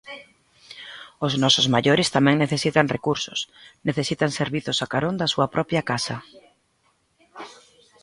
[1.25, 3.39] Os nosos maiores tamén necesitan recursos,
[3.87, 6.17] necesitan servizos a carón da súa propia casa.